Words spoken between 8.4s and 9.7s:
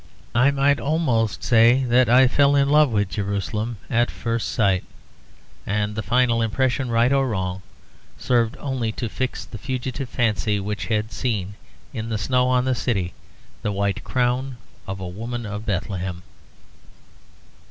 only to fix the